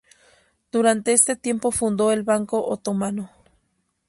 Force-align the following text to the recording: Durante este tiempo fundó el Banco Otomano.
Durante 0.71 1.13
este 1.13 1.35
tiempo 1.35 1.69
fundó 1.69 2.11
el 2.11 2.23
Banco 2.23 2.65
Otomano. 2.65 3.29